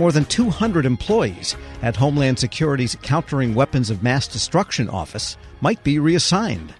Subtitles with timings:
[0.00, 5.98] More than 200 employees at Homeland Security's Countering Weapons of Mass Destruction office might be
[5.98, 6.72] reassigned.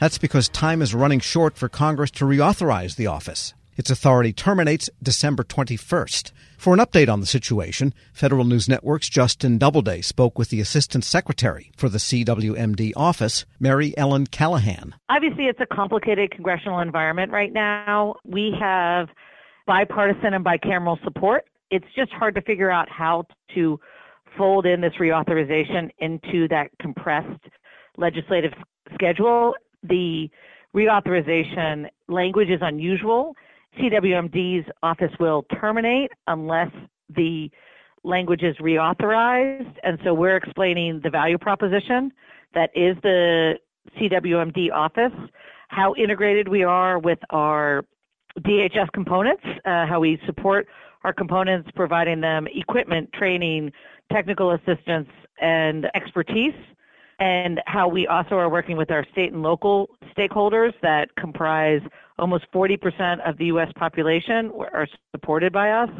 [0.00, 3.54] That's because time is running short for Congress to reauthorize the office.
[3.76, 6.32] Its authority terminates December 21st.
[6.58, 11.04] For an update on the situation, Federal News Network's Justin Doubleday spoke with the Assistant
[11.04, 14.96] Secretary for the CWMD office, Mary Ellen Callahan.
[15.08, 18.16] Obviously, it's a complicated congressional environment right now.
[18.24, 19.10] We have
[19.64, 21.44] bipartisan and bicameral support.
[21.74, 23.80] It's just hard to figure out how to
[24.36, 27.44] fold in this reauthorization into that compressed
[27.96, 28.52] legislative
[28.94, 29.54] schedule.
[29.82, 30.28] The
[30.74, 33.34] reauthorization language is unusual
[33.78, 36.70] CWMD's office will terminate unless
[37.14, 37.50] the
[38.02, 39.74] language is reauthorized.
[39.82, 42.12] And so we're explaining the value proposition
[42.54, 43.54] that is the
[43.98, 45.12] CWMD office,
[45.68, 47.84] how integrated we are with our
[48.40, 50.66] DHS components, uh, how we support
[51.04, 53.70] our components, providing them equipment, training,
[54.12, 55.08] technical assistance,
[55.40, 56.54] and expertise,
[57.20, 61.80] and how we also are working with our state and local stakeholders that comprise
[62.16, 63.68] Almost 40% of the U.S.
[63.76, 65.90] population are supported by us.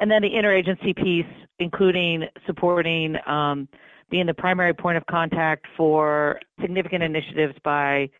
[0.00, 3.68] And then the interagency piece, including supporting um,
[4.10, 8.10] being the primary point of contact for significant initiatives by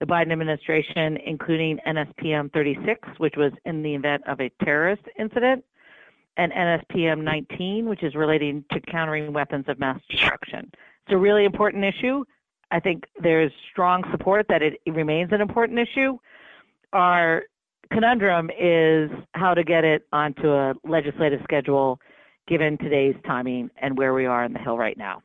[0.00, 5.64] the Biden administration, including NSPM 36, which was in the event of a terrorist incident,
[6.36, 10.70] and NSPM 19, which is relating to countering weapons of mass destruction.
[10.72, 12.24] It's a really important issue.
[12.70, 16.18] I think there's strong support that it remains an important issue
[16.92, 17.44] our
[17.92, 22.00] conundrum is how to get it onto a legislative schedule
[22.46, 25.22] given today's timing and where we are in the Hill right now.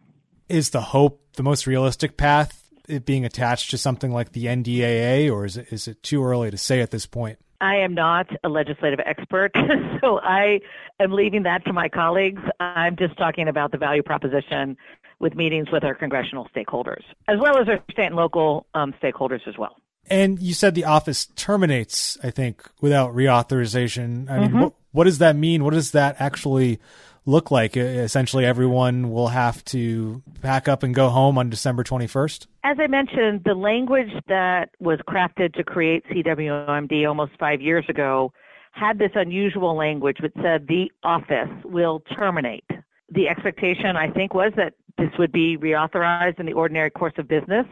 [0.49, 2.62] Is the hope the most realistic path?
[2.87, 6.51] It being attached to something like the NDAA, or is it, is it too early
[6.51, 7.39] to say at this point?
[7.61, 9.51] I am not a legislative expert,
[10.01, 10.59] so I
[10.99, 12.41] am leaving that to my colleagues.
[12.59, 14.75] I'm just talking about the value proposition
[15.19, 19.47] with meetings with our congressional stakeholders, as well as our state and local um, stakeholders
[19.47, 19.77] as well.
[20.09, 24.29] And you said the office terminates, I think, without reauthorization.
[24.29, 24.59] I mean, mm-hmm.
[24.59, 25.63] what, what does that mean?
[25.63, 26.79] What does that actually
[27.25, 27.77] look like?
[27.77, 32.47] Uh, essentially, everyone will have to pack up and go home on December 21st?
[32.63, 38.31] As I mentioned, the language that was crafted to create CWMD almost five years ago
[38.71, 42.65] had this unusual language which said the office will terminate.
[43.11, 47.27] The expectation, I think, was that this would be reauthorized in the ordinary course of
[47.27, 47.65] business.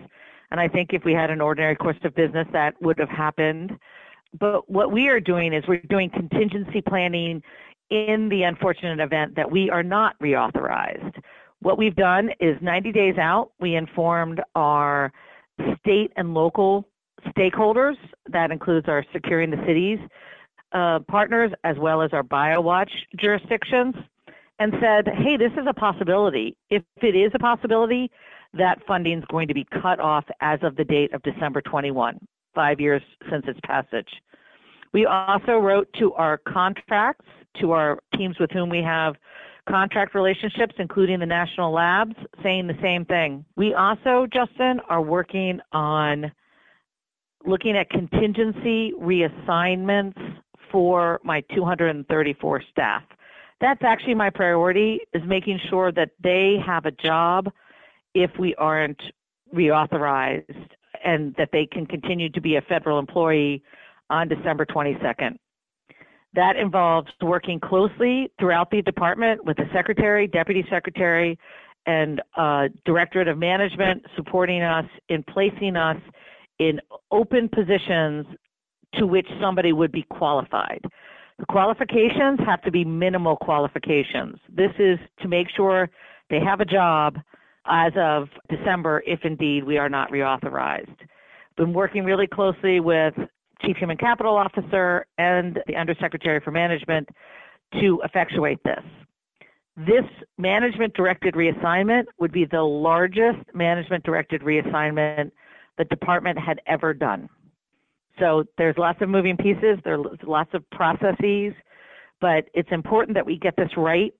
[0.52, 3.78] And I think if we had an ordinary course of business, that would have happened.
[4.38, 7.42] But what we are doing is we're doing contingency planning
[7.91, 11.22] in the unfortunate event that we are not reauthorized.
[11.62, 15.12] What we've done is 90 days out, we informed our
[15.79, 16.88] state and local
[17.38, 17.97] stakeholders,
[18.31, 20.00] that includes our Securing the Cities
[20.72, 23.94] uh, partners as well as our BioWatch jurisdictions,
[24.59, 26.56] and said, hey, this is a possibility.
[26.69, 28.12] If it is a possibility,
[28.53, 32.19] that funding is going to be cut off as of the date of December 21,
[32.53, 34.09] five years since its passage.
[34.94, 37.25] We also wrote to our contracts,
[37.60, 39.16] to our teams with whom we have
[39.68, 43.46] contract relationships, including the national labs, saying the same thing.
[43.56, 46.32] We also, Justin, are working on
[47.46, 50.18] looking at contingency reassignments
[50.72, 53.04] for my 234 staff.
[53.60, 57.52] That's actually my priority is making sure that they have a job
[58.14, 59.02] if we aren't
[59.54, 60.68] reauthorized
[61.04, 63.64] and that they can continue to be a federal employee
[64.10, 65.38] on December 22nd.
[66.34, 71.38] That involves working closely throughout the department with the secretary, deputy secretary,
[71.86, 75.97] and uh, directorate of management supporting us in placing us
[76.59, 76.80] in
[77.12, 78.25] open positions
[78.96, 80.81] to which somebody would be qualified.
[81.40, 84.38] The qualifications have to be minimal qualifications.
[84.47, 85.90] This is to make sure
[86.30, 87.18] they have a job
[87.66, 90.96] as of December if indeed we are not reauthorized.
[91.58, 93.14] Been working really closely with
[93.66, 97.08] Chief Human Capital Officer and the Undersecretary for Management
[97.80, 98.84] to effectuate this.
[99.78, 100.04] This
[100.38, 105.32] management directed reassignment would be the largest management directed reassignment
[105.78, 107.30] the department had ever done.
[108.20, 111.53] So there's lots of moving pieces, there's lots of processes,
[112.20, 114.14] but it's important that we get this right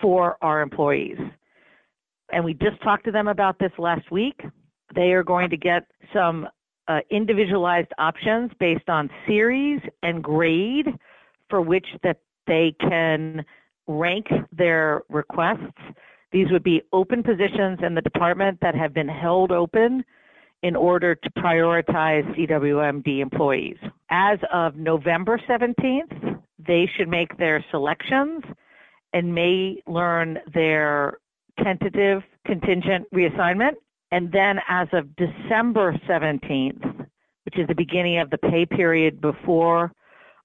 [0.00, 1.18] for our employees
[2.32, 4.40] and we just talked to them about this last week.
[4.94, 6.46] They are going to get some
[6.88, 10.86] uh, individualized options based on series and grade
[11.50, 13.44] for which that they can
[13.86, 15.80] rank their requests.
[16.32, 20.04] These would be open positions in the department that have been held open
[20.62, 23.76] in order to prioritize CWMD employees.
[24.10, 28.42] As of November 17th, they should make their selections
[29.12, 31.18] and may learn their
[31.62, 33.74] tentative contingent reassignment.
[34.10, 37.06] And then as of December 17th,
[37.44, 39.92] which is the beginning of the pay period before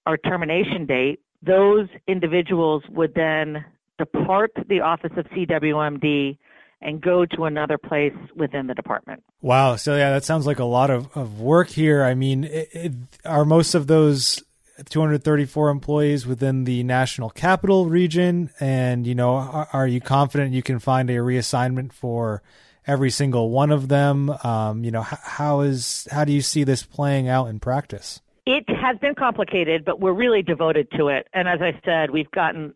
[0.06, 3.66] our termination date, those individuals would then
[3.98, 6.38] depart the office of CWMD
[6.82, 9.24] and go to another place within the department.
[9.42, 9.76] Wow.
[9.76, 12.04] So, yeah, that sounds like a lot of, of work here.
[12.04, 12.94] I mean, it, it,
[13.24, 14.44] are most of those
[14.90, 18.50] 234 employees within the national capital region?
[18.60, 22.42] And, you know, are, are you confident you can find a reassignment for
[22.88, 24.30] every single one of them?
[24.44, 28.22] Um, you know, how is, how do you see this playing out in practice?
[28.46, 31.28] It has been complicated, but we're really devoted to it.
[31.34, 32.74] And as I said, we've gotten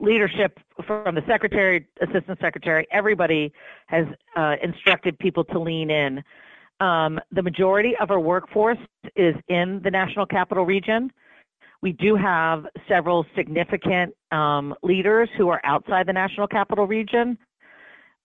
[0.00, 3.52] leadership from the secretary, assistant secretary, everybody
[3.86, 4.04] has
[4.36, 6.22] uh, instructed people to lean in.
[6.80, 8.78] Um, the majority of our workforce
[9.14, 11.10] is in the national capital region.
[11.82, 17.38] We do have several significant um, leaders who are outside the national capital region.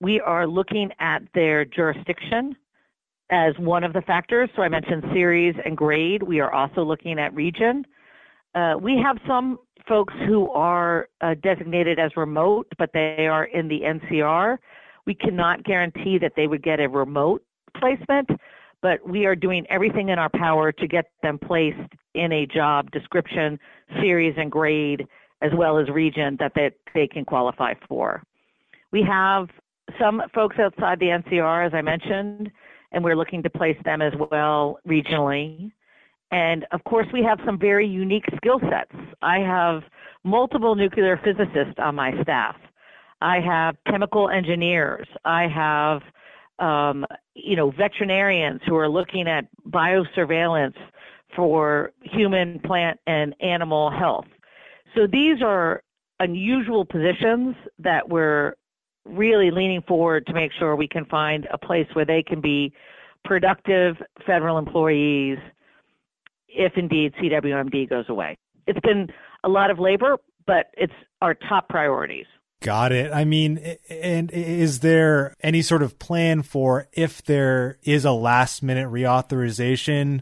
[0.01, 2.55] We are looking at their jurisdiction
[3.29, 4.49] as one of the factors.
[4.55, 6.23] So I mentioned series and grade.
[6.23, 7.85] We are also looking at region.
[8.55, 13.67] Uh, we have some folks who are uh, designated as remote, but they are in
[13.67, 14.57] the NCR.
[15.05, 17.43] We cannot guarantee that they would get a remote
[17.79, 18.29] placement,
[18.81, 21.77] but we are doing everything in our power to get them placed
[22.15, 23.59] in a job description,
[24.01, 25.07] series, and grade,
[25.43, 28.23] as well as region that they, they can qualify for.
[28.91, 29.47] We have
[29.99, 32.51] some folks outside the NCR, as I mentioned,
[32.91, 35.71] and we're looking to place them as well regionally.
[36.31, 38.95] And of course, we have some very unique skill sets.
[39.21, 39.83] I have
[40.23, 42.55] multiple nuclear physicists on my staff.
[43.21, 45.07] I have chemical engineers.
[45.25, 46.01] I have,
[46.59, 47.05] um,
[47.35, 50.77] you know, veterinarians who are looking at biosurveillance
[51.35, 54.25] for human, plant, and animal health.
[54.95, 55.83] So these are
[56.19, 58.53] unusual positions that we're
[59.05, 62.73] really leaning forward to make sure we can find a place where they can be
[63.23, 63.95] productive
[64.25, 65.37] federal employees
[66.47, 68.37] if indeed CWMD goes away.
[68.67, 69.07] It's been
[69.43, 72.25] a lot of labor, but it's our top priorities.
[72.61, 73.11] Got it.
[73.11, 78.61] I mean, and is there any sort of plan for if there is a last
[78.61, 80.21] minute reauthorization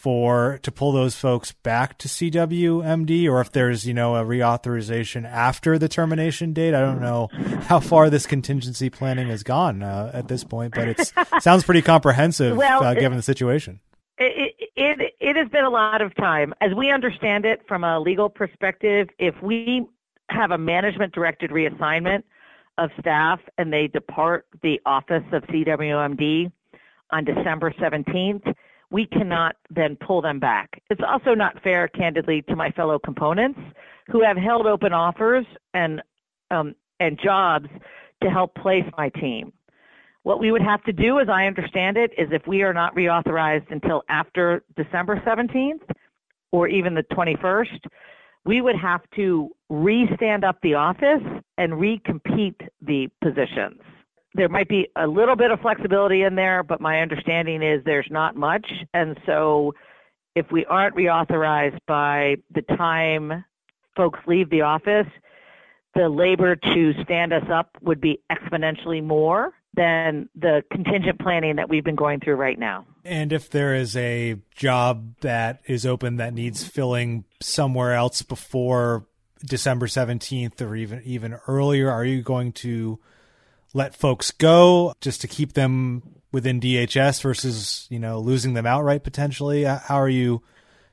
[0.00, 5.30] for to pull those folks back to CWMD or if there's, you know, a reauthorization
[5.30, 6.72] after the termination date?
[6.72, 7.28] I don't know
[7.64, 11.82] how far this contingency planning has gone uh, at this point, but it sounds pretty
[11.82, 13.80] comprehensive well, uh, given the situation.
[14.16, 16.54] It, it, it has been a lot of time.
[16.62, 19.86] As we understand it from a legal perspective, if we
[20.30, 22.22] have a management directed reassignment
[22.78, 26.50] of staff and they depart the office of CWMD
[27.10, 28.54] on December 17th,
[28.90, 30.82] we cannot then pull them back.
[30.90, 33.60] It's also not fair, candidly, to my fellow components
[34.08, 36.02] who have held open offers and
[36.50, 37.68] um, and jobs
[38.22, 39.52] to help place my team.
[40.22, 42.94] What we would have to do, as I understand it, is if we are not
[42.94, 45.80] reauthorized until after December 17th
[46.52, 47.86] or even the 21st,
[48.44, 51.22] we would have to re-stand up the office
[51.56, 53.80] and recompete the positions.
[54.34, 58.08] There might be a little bit of flexibility in there, but my understanding is there's
[58.10, 58.70] not much.
[58.94, 59.74] And so
[60.34, 63.44] if we aren't reauthorized by the time
[63.96, 65.08] folks leave the office,
[65.94, 71.68] the labor to stand us up would be exponentially more than the contingent planning that
[71.68, 72.86] we've been going through right now.
[73.04, 79.06] And if there is a job that is open that needs filling somewhere else before
[79.44, 82.98] December 17th or even even earlier, are you going to
[83.74, 89.04] let folks go just to keep them within DHS versus, you know, losing them outright
[89.04, 89.64] potentially?
[89.64, 90.42] How are you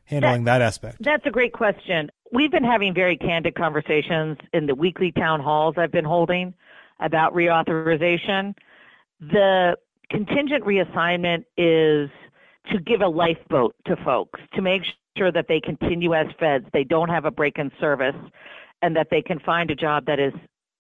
[0.05, 0.98] handling that, that aspect?
[1.01, 2.10] That's a great question.
[2.31, 6.53] We've been having very candid conversations in the weekly town halls I've been holding
[7.00, 8.53] about reauthorization.
[9.19, 9.77] The
[10.10, 12.10] contingent reassignment is
[12.72, 14.84] to give a lifeboat to folks to make
[15.17, 18.15] sure that they continue as feds, they don't have a break in service,
[18.81, 20.34] and that they can find a job that is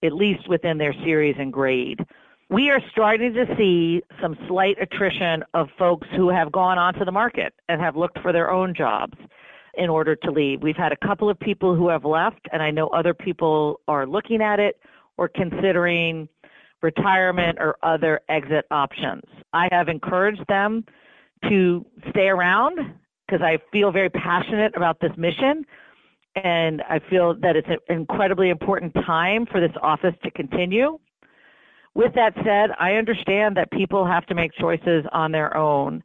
[0.03, 2.05] at least within their series and grade.
[2.49, 7.11] We are starting to see some slight attrition of folks who have gone onto the
[7.11, 9.17] market and have looked for their own jobs
[9.77, 10.61] in order to leave.
[10.61, 14.07] We've had a couple of people who have left, and I know other people are
[14.07, 14.79] looking at it
[15.17, 16.29] or considering
[16.81, 19.23] retirement or other exit options.
[19.53, 20.85] I have encouraged them
[21.49, 22.93] to stay around
[23.27, 25.65] because I feel very passionate about this mission
[26.43, 30.99] and I feel that it's an incredibly important time for this office to continue.
[31.93, 36.03] With that said, I understand that people have to make choices on their own.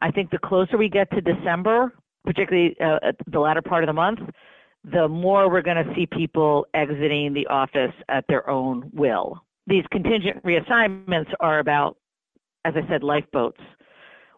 [0.00, 1.92] I think the closer we get to December,
[2.24, 4.20] particularly uh, the latter part of the month,
[4.84, 9.42] the more we're going to see people exiting the office at their own will.
[9.66, 11.96] These contingent reassignments are about,
[12.64, 13.60] as I said, lifeboats.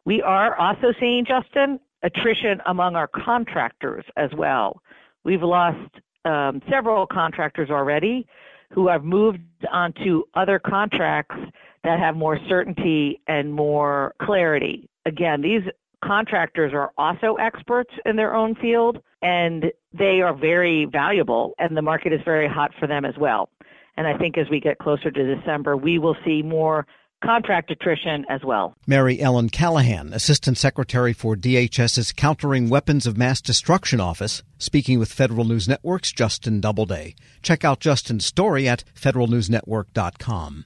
[0.04, 4.80] We are also seeing, Justin, attrition among our contractors as well.
[5.28, 5.90] We've lost
[6.24, 8.26] um, several contractors already
[8.72, 11.36] who have moved onto other contracts
[11.84, 14.88] that have more certainty and more clarity.
[15.04, 15.60] Again, these
[16.02, 21.82] contractors are also experts in their own field and they are very valuable and the
[21.82, 23.50] market is very hot for them as well.
[23.98, 26.86] And I think as we get closer to December, we will see more
[27.24, 28.74] contract attrition as well.
[28.86, 35.12] Mary Ellen Callahan, Assistant Secretary for DHS's Countering Weapons of Mass Destruction Office, speaking with
[35.12, 37.14] Federal News Network's Justin Doubleday.
[37.42, 40.64] Check out Justin's story at federalnewsnetwork.com.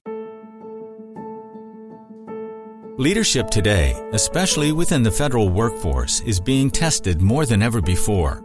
[2.99, 8.45] Leadership today, especially within the federal workforce, is being tested more than ever before.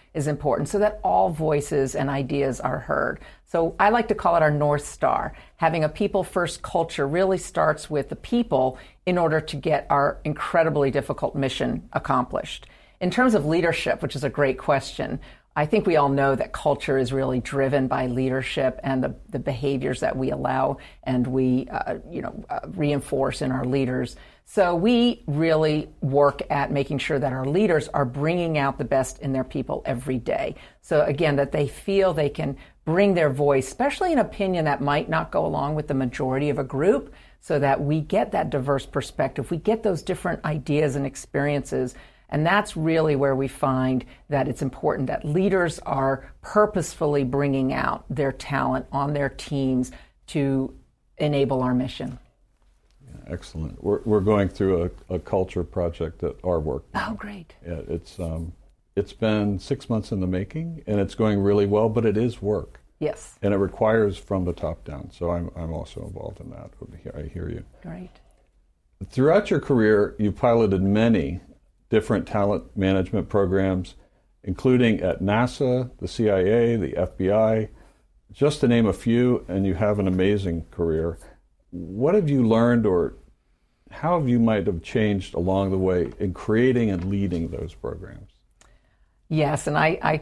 [0.13, 3.19] is important so that all voices and ideas are heard.
[3.45, 5.33] So I like to call it our North Star.
[5.57, 10.19] Having a people first culture really starts with the people in order to get our
[10.23, 12.67] incredibly difficult mission accomplished.
[12.99, 15.19] In terms of leadership, which is a great question,
[15.55, 19.39] I think we all know that culture is really driven by leadership and the, the
[19.39, 24.15] behaviors that we allow and we, uh, you know, uh, reinforce in our leaders.
[24.45, 29.19] So we really work at making sure that our leaders are bringing out the best
[29.19, 30.55] in their people every day.
[30.81, 35.07] So again, that they feel they can bring their voice, especially an opinion that might
[35.07, 38.85] not go along with the majority of a group, so that we get that diverse
[38.85, 39.49] perspective.
[39.49, 41.95] We get those different ideas and experiences
[42.31, 48.05] and that's really where we find that it's important that leaders are purposefully bringing out
[48.09, 49.91] their talent on their teams
[50.27, 50.73] to
[51.17, 52.17] enable our mission.
[53.27, 53.83] Excellent.
[53.83, 56.85] We're, we're going through a, a, culture project at our work.
[56.95, 57.55] Oh, great.
[57.65, 58.53] Yeah, it's, um,
[58.95, 62.41] it's been six months in the making, and it's going really well, but it is
[62.41, 62.81] work.
[62.99, 63.37] Yes.
[63.41, 65.09] And it requires from the top down.
[65.11, 66.71] So I'm, I'm also involved in that.
[67.15, 67.63] I hear you.
[67.81, 68.11] Great.
[69.09, 71.41] Throughout your career, you piloted many
[71.89, 73.95] different talent management programs,
[74.43, 77.69] including at NASA, the CIA, the FBI,
[78.31, 81.17] just to name a few, and you have an amazing career.
[81.71, 83.15] What have you learned, or
[83.89, 88.29] how have you might have changed along the way in creating and leading those programs?
[89.29, 90.21] Yes, and I, I,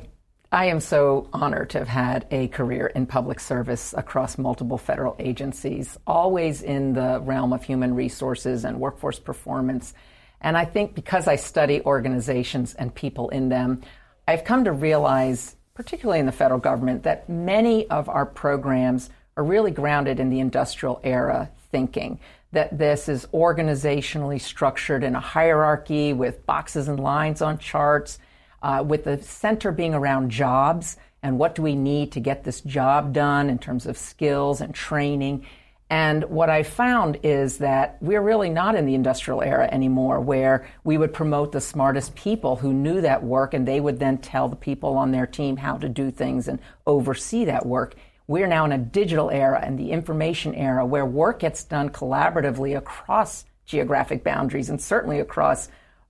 [0.52, 5.16] I am so honored to have had a career in public service across multiple federal
[5.18, 9.94] agencies, always in the realm of human resources and workforce performance.
[10.42, 13.82] And I think because I study organizations and people in them,
[14.28, 19.44] I've come to realize, particularly in the federal government, that many of our programs are
[19.44, 22.20] really grounded in the industrial era thinking.
[22.52, 28.20] That this is organizationally structured in a hierarchy with boxes and lines on charts,
[28.62, 32.60] uh, with the center being around jobs and what do we need to get this
[32.62, 35.46] job done in terms of skills and training.
[35.90, 40.68] And what I found is that we're really not in the industrial era anymore where
[40.84, 44.50] we would promote the smartest people who knew that work and they would then tell
[44.50, 47.96] the people on their team how to do things and oversee that work.
[48.30, 52.78] We're now in a digital era and the information era where work gets done collaboratively
[52.78, 55.68] across geographic boundaries and certainly across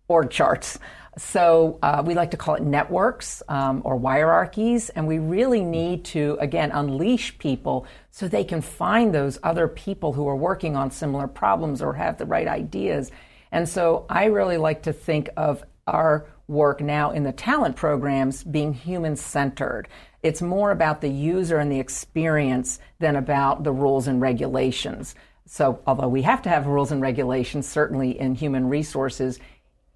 [0.09, 0.77] org charts.
[1.17, 6.03] So uh, we like to call it networks um, or hierarchies, and we really need
[6.05, 10.91] to again unleash people so they can find those other people who are working on
[10.91, 13.11] similar problems or have the right ideas.
[13.53, 18.43] And so I really like to think of our work now in the talent programs
[18.43, 19.88] being human centered.
[20.21, 25.15] It's more about the user and the experience than about the rules and regulations.
[25.45, 29.39] So, although we have to have rules and regulations, certainly in human resources,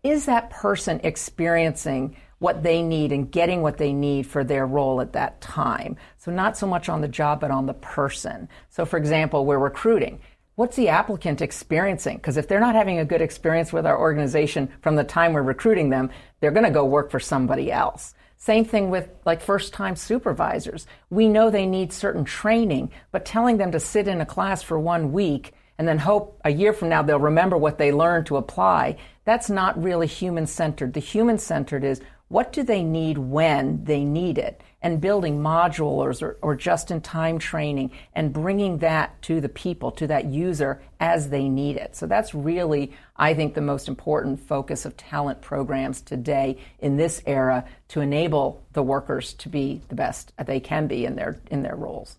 [0.01, 4.99] is that person experiencing what they need and getting what they need for their role
[4.99, 5.97] at that time?
[6.17, 8.49] So, not so much on the job, but on the person.
[8.69, 10.21] So, for example, we're recruiting.
[10.55, 12.17] What's the applicant experiencing?
[12.17, 15.41] Because if they're not having a good experience with our organization from the time we're
[15.41, 18.13] recruiting them, they're going to go work for somebody else.
[18.43, 20.85] Same thing with like first time supervisors.
[21.09, 24.77] We know they need certain training, but telling them to sit in a class for
[24.77, 28.35] one week and then hope a year from now they'll remember what they learned to
[28.35, 30.91] apply, that's not really human centered.
[30.91, 34.59] The human centered is what do they need when they need it?
[34.85, 39.91] And building modules or, or just in time training and bringing that to the people,
[39.91, 41.95] to that user as they need it.
[41.95, 47.21] So that's really, I think, the most important focus of talent programs today in this
[47.25, 51.63] era to enable the workers to be the best they can be in their, in
[51.63, 52.17] their roles.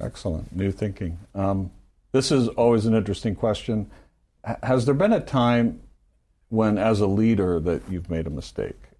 [0.00, 0.54] Excellent.
[0.54, 1.18] New thinking.
[1.34, 1.70] Um,
[2.12, 3.90] this is always an interesting question.
[4.62, 5.80] Has there been a time
[6.50, 8.76] when, as a leader, that you've made a mistake?